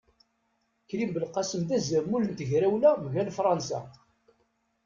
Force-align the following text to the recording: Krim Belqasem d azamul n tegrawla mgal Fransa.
Krim 0.89 1.09
Belqasem 1.17 1.61
d 1.69 1.71
azamul 1.77 2.23
n 2.27 2.31
tegrawla 2.39 2.89
mgal 3.03 3.29
Fransa. 3.37 3.79